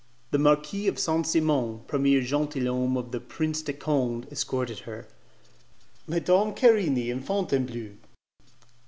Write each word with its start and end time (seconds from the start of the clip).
The 0.31 0.39
Marquis 0.39 0.87
of 0.87 0.97
Saint 0.97 1.27
Simon, 1.27 1.81
premier 1.85 2.21
'gentilhomme' 2.23 2.97
of 2.97 3.11
the 3.11 3.19
Prince 3.19 3.61
de 3.61 3.71
Conde, 3.71 4.27
escorted 4.31 4.79
her. 4.79 5.07
"Madame 6.07 6.55
Querini 6.55 7.09
in 7.09 7.21
Fontainebleau?" 7.21 7.97